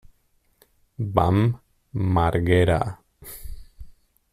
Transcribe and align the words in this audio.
Bam 1.13 1.61
Margera 1.93 2.97